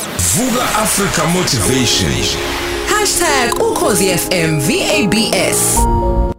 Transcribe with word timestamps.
Vuka 0.00 0.62
Africa 0.62 1.26
Motivation. 1.34 2.10
#ukhozifm 3.60 4.60
VABS 4.60 5.78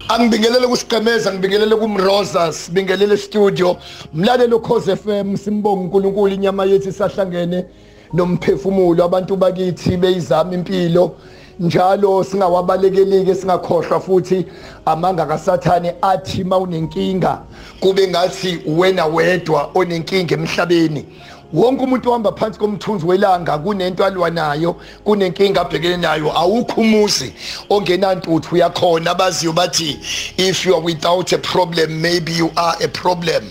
Angibingelele 0.10 0.67
kusiqemeza 0.67 1.33
ngibingelele 1.33 1.75
kumroza 1.75 2.53
sibingelele 2.53 3.17
studio. 3.17 3.77
Mlalelo 4.13 4.59
Khoze 4.59 4.95
FM 4.95 5.37
simbonga 5.37 5.82
uNkulunkulu 5.82 6.33
inyama 6.33 6.66
yethu 6.66 6.89
isahlangene 6.89 7.66
nomphefumulo. 8.13 9.04
Abantu 9.04 9.36
bakithi 9.38 9.98
beyizama 9.98 10.54
impilo 10.54 11.16
njalo 11.59 12.23
singawabalekelike 12.23 13.36
singakhohlwa 13.36 14.00
futhi 14.00 14.46
amanga 14.86 15.25
kasathane 15.25 15.96
athi 16.02 16.43
mawunenkinga 16.43 17.41
kube 17.80 18.07
ngathi 18.07 18.59
wena 18.68 19.05
wedwa 19.05 19.70
onenkinga 19.75 20.36
emhlabeni. 20.36 21.05
Wonke 21.54 21.84
umuntu 21.84 22.10
ohamba 22.10 22.32
phansi 22.32 22.60
komthunzi 22.60 23.06
welanga 23.06 23.58
kunento 23.58 24.06
alwa 24.06 24.30
nayo 24.30 24.76
kunenkinga 25.04 25.62
abhekene 25.62 25.98
nayo 25.98 26.32
awukho 26.38 26.82
umuzi 26.82 27.34
ongenantuthu 27.70 28.55
uyakhona. 28.55 29.12
Abaziyo 29.12 29.54
bathi 29.54 30.00
if 30.38 30.66
you 30.66 30.76
are 30.76 30.82
without 30.82 31.34
a 31.34 31.38
problem 31.38 32.02
maybe 32.02 32.32
you 32.32 32.52
are 32.56 32.76
a 32.82 32.88
problem. 32.88 33.44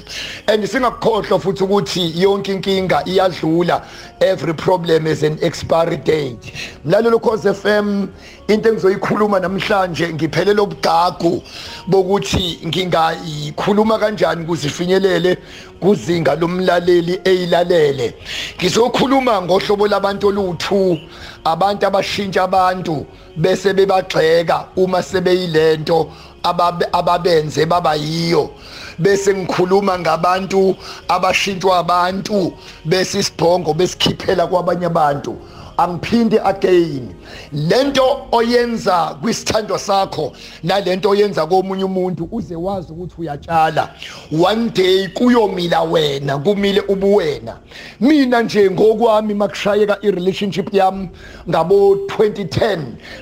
And 0.48 0.64
singakukhohlwa 0.64 1.40
futhi 1.40 1.64
ukuthi 1.64 2.12
yonke 2.16 2.52
inkinga 2.52 3.04
iyadlula 3.06 3.84
every 4.20 4.54
problem 4.54 5.06
is 5.06 5.22
an 5.22 5.38
expiry 5.42 5.96
date. 5.96 6.52
Mlalelo 6.84 7.20
cause 7.22 7.44
FM 7.44 8.08
into 8.48 8.68
engizoyikhuluma 8.68 9.40
namhlanje 9.40 10.12
ngiphelele 10.12 10.60
obugagu 10.60 11.42
bokuthi 11.86 12.60
ngingayikhuluma 12.66 13.98
kanjani 13.98 14.44
kuzifinyelele 14.44 15.38
kuzinga 15.80 16.34
lomlaleli 16.34 17.20
eyilalele. 17.24 17.89
Ngizokhuluma 18.56 19.42
ngohlobo 19.42 19.86
labantu 19.86 20.28
oluthu 20.28 20.98
abantu 21.44 21.86
abashintsha 21.86 22.42
abantu 22.42 23.06
bese 23.36 23.72
bebagxeka 23.72 24.66
uma 24.76 25.02
sebeyilento 25.02 26.10
ababenze 26.92 27.66
baba 27.66 27.94
yiyo. 27.94 28.50
Bese 28.98 29.34
ngikhuluma 29.34 29.98
ngabantu 29.98 30.76
abashintshwa 31.08 31.78
abantu 31.78 32.52
bese 32.84 33.18
isibhongo 33.18 33.74
besikhiphela 33.74 34.46
kwabanye 34.46 34.86
abantu. 34.86 35.36
Angiphinde 35.82 36.40
again. 36.44 37.14
Lento 37.52 38.26
oyenza 38.32 39.16
kwisithando 39.22 39.78
sakho 39.78 40.32
nalento 40.62 41.10
oyenza 41.10 41.46
komunye 41.46 41.84
umuntu 41.84 42.28
uze 42.32 42.56
wazi 42.56 42.92
ukuthi 42.92 43.14
uyatshala. 43.18 43.94
One 44.32 44.70
day 44.70 45.08
kuyomila 45.08 45.82
wena 45.82 46.38
kumile 46.38 46.80
ubuwena. 46.80 47.56
Mina 48.00 48.42
nje 48.42 48.70
ngokwami 48.70 49.34
makushayeka 49.34 49.98
irelationship 50.02 50.74
yami 50.74 51.08
ngabo 51.48 51.94
2010 51.94 52.78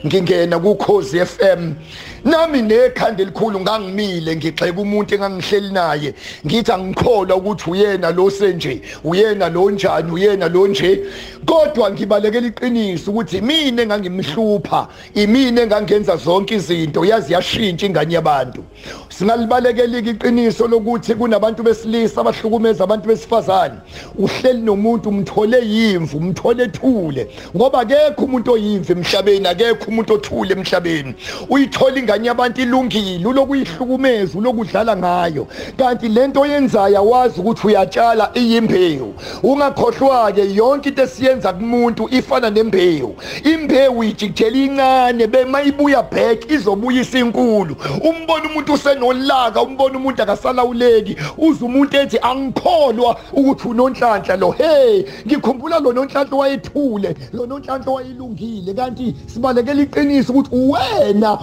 ngingena 0.06 0.59
ku 0.59 0.75
Khosi 0.75 1.27
FM 1.27 1.75
nami 2.24 2.62
nekhanda 2.62 3.22
elikhulu 3.22 3.61
ngangimile 3.61 4.36
ngixeka 4.36 4.80
umuntu 4.80 5.14
engangihleli 5.14 5.72
naye. 5.72 6.14
Ngithi 6.47 6.72
angikholwa 6.72 7.36
ukuthi 7.36 7.70
uyena 7.70 8.11
lo 8.11 8.30
senje 8.30 8.83
uyena 9.05 9.48
lo 9.48 9.70
njani 9.70 10.12
uyena 10.12 10.48
lo 10.48 10.66
nje. 10.66 11.05
Kodwa 11.46 11.91
ngibalekela 11.91 12.46
iqiniso 12.46 13.11
ukuthi 13.11 13.41
mina 13.41 13.83
engangimhlupha 13.83 14.89
imina 15.14 15.62
engangenza 15.62 16.16
zonke 16.16 16.55
izinto 16.55 17.05
yazi 17.05 17.33
yashintsha 17.33 17.86
ingane 17.86 18.14
yabantu. 18.14 18.64
Singalibalekela 19.08 19.98
iqiniso 19.98 20.69
lokuthi 20.69 21.14
kunabantu 21.14 21.62
besilisa 21.62 22.20
abahlukumeza 22.20 22.84
abantu 22.84 23.08
besifazane. 23.08 23.74
Uhleli 24.19 24.62
nomuntu 24.62 25.08
umthole 25.08 25.58
yimvu 25.66 26.19
umthole 26.19 26.64
ethule 26.64 27.28
ngoba 27.56 27.80
akekho 27.80 28.24
umuntu 28.24 28.52
oyimvu 28.52 28.92
emhlabeni 28.92 29.48
akekho 29.48 29.84
umuntu 29.89 30.14
othule 30.14 30.52
emhlabeni. 30.52 31.14
Uyithola 31.48 31.98
ingane 32.09 32.27
yabantu 32.27 32.61
ilungile 32.61 33.27
ulokuyihlukumeza 33.27 34.39
ulokudlala 34.39 34.96
ngayo. 34.96 35.46
Kanti 35.77 36.08
lento 36.08 36.41
oyenzayo 36.41 36.98
awazi 36.98 37.41
ukuthi 37.41 37.67
uyatshala 37.67 38.30
iyimbewu. 38.35 39.14
Ungakhohlwa 39.42 40.33
ke 40.33 40.55
yonke 40.55 40.89
into 40.89 41.02
esiyenza 41.02 41.52
kumuntu 41.52 42.08
ifana 42.11 42.51
nembewu. 42.51 43.17
Imbewu 43.45 44.05
ijikela 44.05 44.57
incane 44.57 45.27
bemayibuya 45.27 46.02
back 46.02 46.51
izobuyisa 46.51 47.18
inkulu. 47.18 47.77
Umbona 48.02 48.51
umuntu 48.51 48.73
usenolaka 48.73 49.63
umbona 49.63 49.98
umuntu 49.98 50.23
akasalawuleki. 50.23 51.17
Uze 51.39 51.64
umuntu 51.64 51.97
ethi 51.97 52.18
angikholwa 52.23 53.17
ukuthi 53.33 53.68
unonhlanhla 53.68 54.36
lo. 54.36 54.51
Hey 54.51 55.05
ngikhumbula 55.27 55.79
lo 55.79 55.92
nonhlanhla 55.92 56.36
wayethule 56.36 57.17
lo 57.33 57.47
nonhlanhla 57.47 57.92
wayilungile 57.92 58.74
kanti 58.74 59.14
sibalekela 59.27 59.83
iqiniso 59.83 60.33
ukuthi 60.33 60.51
wena 60.57 61.39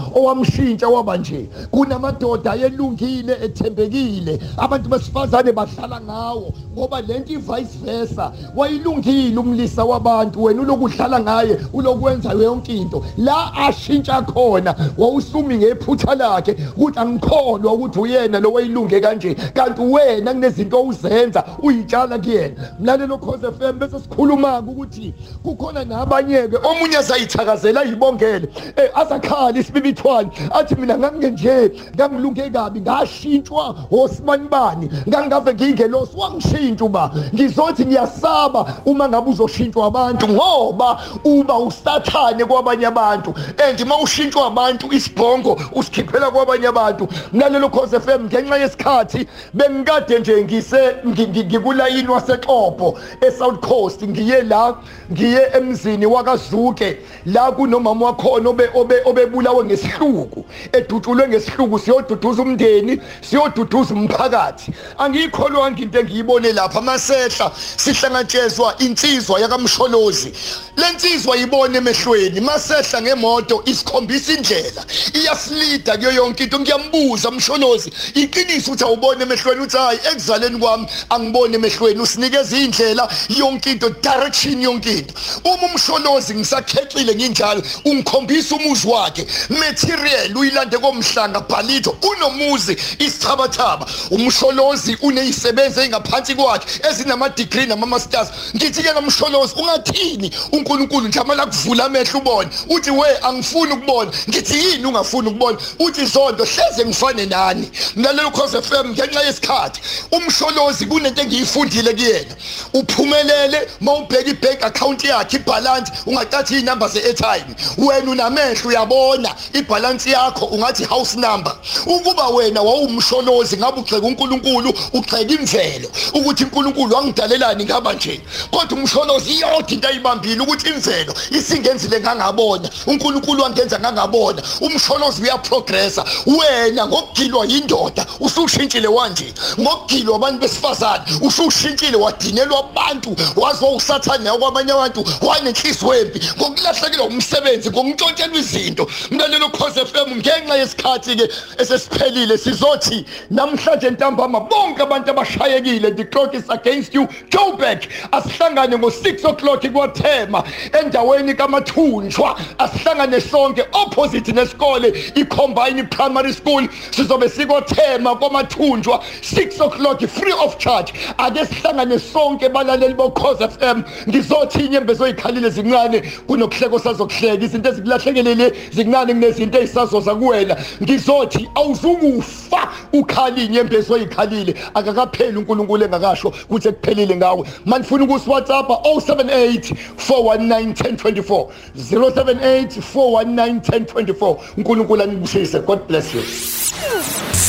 owamshintsha 0.56 0.88
waba 0.88 1.18
nje 1.18 1.50
kunamadoda 1.72 2.52
ayelungile 2.52 3.34
ethembekile. 3.44 4.40
Abantu 4.58 4.90
besifazane 4.90 5.52
bahlala 5.52 6.02
ngawo. 6.02 6.54
Ngoba 6.76 7.02
lento 7.02 7.34
ivice 7.34 7.78
versa. 7.84 8.32
Wayilungile 8.56 9.40
umlisa 9.40 9.84
wabantu 9.84 10.44
wena 10.44 10.62
ulokudlala 10.62 11.20
ngaye 11.20 11.58
ulokwenza 11.74 12.32
yonke 12.32 12.78
into. 12.78 13.06
La 13.18 13.54
ashintsha 13.54 14.22
khona 14.22 14.76
wawusumi 14.98 15.58
ngephutha 15.58 16.16
lakhe 16.16 16.56
ukuthi 16.78 17.00
angikholwa 17.00 17.74
ukuthi 17.74 18.00
uyena 18.00 18.40
lo 18.40 18.52
wayilunge 18.52 19.00
kanje. 19.00 19.36
Kanti 19.36 19.82
wena 19.82 20.34
kunezinto 20.34 20.84
uzenza 20.84 21.44
uyitshala 21.64 22.20
kuyena. 22.20 22.56
Mlalelo 22.80 23.18
Khoze 23.18 23.52
FM 23.52 23.80
bese 23.80 24.00
sikhuluma 24.00 24.60
ukuthi 24.60 25.14
kukhona 25.44 25.86
nabanyeke 25.86 26.58
omunye 26.58 26.98
azayithakazela 26.98 27.82
ayibongele 27.82 28.50
eh 28.76 28.90
asakhali 28.96 29.60
isibibithwani 29.60 30.30
athi 30.52 30.76
mina 30.76 30.98
nganginje 30.98 31.72
ngangilunge 31.96 32.50
kabi 32.50 32.82
ngashintshwa 32.82 33.76
osibanibani 33.92 34.90
ngangave 35.08 35.54
ngingelosi 35.54 36.18
wangishintsha 36.66 36.86
uba 36.86 37.12
ngizothi 37.34 37.86
ngiyasaba 37.86 38.82
uma 38.86 39.10
ngabe 39.10 39.32
uzoshintshwa 39.32 39.88
abantu 39.88 40.28
ngoba 40.28 41.00
uba 41.24 41.58
usathane 41.58 42.46
kwabanye 42.46 42.86
abantu 42.86 43.34
and 43.58 43.82
uma 43.82 43.98
ushintshwa 43.98 44.48
abantu 44.48 44.94
isibhongo 44.94 45.60
usikhiphela 45.74 46.32
kwabanye 46.32 46.68
abantu. 46.68 47.08
Mlalelo 47.34 47.70
Khoze 47.70 48.00
FM 48.00 48.26
ngenxa 48.26 48.58
yesikhathi 48.58 49.28
bengikade 49.54 50.20
nje 50.20 50.44
ngise 50.44 50.96
ngikulayini 51.08 52.08
wasexopo 52.08 53.00
eSouth 53.22 53.60
Coast. 53.60 54.04
Ngiye 54.04 54.42
la 54.44 54.76
ngiye 55.12 55.50
emzini 55.54 56.06
wakaZuke 56.06 56.98
la 57.26 57.52
kunomama 57.52 58.06
wakhona 58.06 58.50
obe 58.50 59.02
obebulawe 59.06 59.64
ngesihluku 59.66 60.46
edutshulwe 60.72 61.28
ngesihluku 61.28 61.80
siyoduduza 61.80 62.42
umndeni 62.42 63.02
siyoduduza 63.22 63.94
umphakathi. 63.94 64.72
Angikholwa 64.98 65.70
into 65.78 66.00
engiyibone 66.00 66.54
lapha 66.56 66.82
masehla 66.82 67.52
sihlangatshezwa 67.78 68.76
insizwa 68.80 69.40
yakamsholozi. 69.40 70.32
Lensizwa 70.78 71.36
yibone 71.36 71.78
emehlweni 71.78 72.42
masehla 72.42 73.02
ngemoto 73.02 73.64
isikhombisa 73.66 74.34
indlela. 74.34 74.86
Iyasilida 75.14 75.98
kuyo 75.98 76.12
yonke 76.12 76.44
into 76.44 76.60
ngiyambuza 76.60 77.32
msholozi 77.32 77.92
iqiniso 78.14 78.72
ukuthi 78.72 78.84
awubone 78.84 79.24
emehlweni 79.24 79.62
uthi 79.62 79.78
hayi 79.78 80.00
ekuzaleni 80.12 80.58
kwami 80.60 80.88
angibone 81.10 81.56
emehlweni 81.56 82.00
usinikeza 82.00 82.58
indlela 82.58 83.10
yonke 83.30 83.72
into 83.72 83.90
direction 83.90 84.62
yonke 84.62 84.92
into. 84.92 85.14
Uma 85.44 85.64
umsholozi 85.68 86.36
ngisakhexile 86.36 87.16
nginjalo 87.16 87.62
ungikhombisa 87.86 88.56
umuzi 88.56 88.88
wakhe 88.88 89.28
material 89.50 90.38
uyilande 90.38 90.78
komhlanga 90.78 91.40
bhalito 91.40 91.98
unomuzi 92.12 92.78
isithabathaba. 93.00 93.86
Umsholozi 94.12 94.98
uneyisebenza 95.02 95.84
engaphansi 95.84 96.36
kwakhe 96.46 96.90
ezinama 96.90 97.30
degree 97.30 97.66
nama 97.66 97.86
masters 97.86 98.30
ngithi 98.56 98.84
ke 98.84 98.94
nomsholozi 98.94 99.54
ungathini? 99.56 100.32
uNkulunkulu 100.52 101.08
nje 101.08 101.20
amala 101.20 101.46
kuvula 101.46 101.86
amehlo 101.86 102.20
ubone. 102.20 102.50
Uthi 102.70 102.92
we 102.92 103.08
angifuni 103.22 103.74
ukubona. 103.74 104.12
Ngithi 104.30 104.58
yini 104.58 104.86
ungafuni 104.86 105.30
ukubona? 105.30 105.58
Uthi 105.80 106.06
zonto 106.06 106.46
hleze 106.46 106.86
ngifane 106.86 107.26
nani. 107.26 107.72
Mlalelo 107.96 108.32
cause 108.32 108.62
FM 108.62 108.90
ngenxa 108.90 109.22
yesikhathi 109.22 109.82
umsholozi 110.12 110.86
kunento 110.86 111.22
engiyifundile 111.22 111.94
kuyena. 111.94 112.36
Uphumelele 112.74 113.68
mawubheka 113.82 114.30
ibank 114.30 114.64
account 114.64 115.04
yakhe 115.04 115.38
ibalance 115.38 115.92
ungacathi 116.06 116.60
inamba 116.60 116.88
ze-airtime. 116.88 117.56
Wena 117.78 118.12
unamehlo 118.12 118.70
uyabona. 118.70 119.36
Ibalance 119.54 120.10
yakho 120.10 120.46
ungathi 120.46 120.84
house 120.84 121.16
number. 121.16 121.56
Ukuba 121.86 122.28
wena 122.28 122.62
wawumsholozi 122.62 123.58
ngabe 123.58 123.80
ugxeka 123.80 124.08
uNkulunkulu 124.08 124.74
ugxeka 124.94 125.34
imvelo. 125.34 125.90
Ukuthi 126.14 126.35
ukuthi 126.36 126.44
uNkulunkulu 126.44 126.96
wangidalelani 126.96 127.66
ngaba 127.66 127.94
nje. 127.94 128.22
Kodwa 128.52 128.78
umsholozi 128.78 129.32
iyodwa 129.32 129.70
into 129.70 129.88
ayibambile 129.88 130.42
ukuthi 130.42 130.70
imvelo 130.70 131.14
isingenzile 131.32 132.00
ngangabona. 132.00 132.70
uNkulunkulu 132.88 133.44
wangenza 133.44 133.80
ngangabona. 133.80 134.42
Umsholozi 134.62 135.22
uyaprogressa. 135.22 136.06
Wena 136.26 136.88
ngokugilwa 136.88 137.46
yindoda 137.46 138.06
usushintshile 138.20 138.88
wanje. 138.88 139.34
Ngokugilwa 139.60 140.16
abantu 140.16 140.40
besifazane 140.40 141.04
usushintshile 141.22 141.98
wadinelwa 141.98 142.60
abantu 142.60 143.16
wazwa 143.36 143.72
usathane 143.72 144.26
yakwamanye 144.30 144.72
abantu 144.72 145.06
wanenhliziyo 145.22 145.94
embi. 145.96 146.22
Ngokulahlekelwa 146.38 147.06
umsebenzi 147.06 147.70
ngokutshontshelwa 147.70 148.38
izinto. 148.38 148.88
Mlalelo 149.12 149.50
cause 149.50 149.86
FM 149.86 150.16
ngenxa 150.16 150.56
yesikhathi 150.56 151.16
ke 151.16 151.30
esesiphelile 151.58 152.38
sizothi 152.38 153.06
namhlanje 153.32 153.90
ntambama 153.90 154.40
bonke 154.40 154.82
abantu 154.82 155.12
abashayekile 155.12 155.92
the 155.96 156.04
clock 156.26 156.36
is 156.36 156.50
against 156.50 156.94
you. 156.94 157.08
Go 157.30 157.58
back 157.58 157.84
asihlangane 158.12 158.78
ngo6 158.78 159.30
o'clock 159.30 159.62
kwathema. 159.62 160.44
Endaweni 160.72 161.34
kamathunjwa 161.34 162.38
asihlangane 162.58 163.22
sonke 163.22 163.64
opposite 163.74 164.34
nesikole 164.34 164.92
icombine 165.16 165.90
primary 165.90 166.34
school. 166.34 166.68
Sizobe 166.92 167.30
sikothema 167.30 168.16
kwamathunjwa 168.16 169.04
6 169.22 169.62
o'clock 169.62 170.08
free 170.08 170.34
of 170.34 170.58
charge. 170.58 170.94
Ake 171.18 171.46
sihlangane 171.46 172.00
sonke 172.00 172.50
balaleli 172.50 172.94
bokhoze 172.94 173.48
FM 173.48 173.84
ngizothi 174.10 174.66
inyembezo 174.66 175.08
ezikhalile 175.08 175.50
zincane 175.50 176.02
kunokuhleko 176.28 176.80
sazokuhleka 176.80 177.46
izinto 177.46 177.70
ezikulahlekele 177.70 178.54
zincane 178.72 179.14
kunezinto 179.14 179.60
ezisazoza 179.60 180.16
kuwena. 180.16 180.58
Ngizothi 180.84 181.50
awuzukufa 181.56 182.70
ukhali 182.94 183.46
inyembezo 183.46 183.98
ezikhalile 183.98 184.56
akakapheli 184.74 185.38
uNkulunkulu 185.38 185.84
engakasho 186.06 186.28
ukuthi 186.28 186.68
ekuphelile 186.68 187.16
ngawe. 187.16 187.48
Manifuna 187.66 188.04
ukusi 188.04 188.30
WhatsApp 188.30 188.70
078 188.70 189.76
419 190.10 190.74
1024 190.74 191.48
078 191.92 192.82
419 192.96 193.60
1024 193.60 194.38
uNkulunkulu 194.58 195.04
anibusise 195.04 195.60
god 195.60 195.80
bless 195.88 196.14
you. 196.14 196.22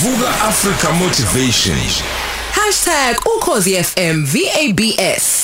Vuka 0.03 0.29
Africa 0.29 0.93
Motivation. 0.93 1.79
#ukhozi 3.37 3.75
FM 3.85 4.25
VABS 4.25 5.37